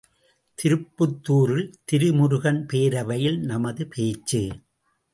திருப்புத்தூரில் 0.57 1.67
திருமுருகன் 1.85 2.65
பேரவையில் 2.73 3.39
நமது 3.45 3.85
பேச்சு! 3.87 4.43